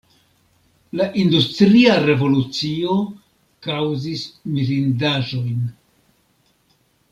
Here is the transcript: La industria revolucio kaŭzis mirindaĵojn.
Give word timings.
La 1.01 1.05
industria 1.23 1.97
revolucio 2.05 2.97
kaŭzis 3.67 4.27
mirindaĵojn. 4.57 5.63